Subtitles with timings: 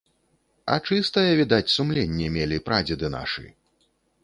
[0.75, 3.47] А чыстае, відаць, сумленне мелі прадзеды нашы.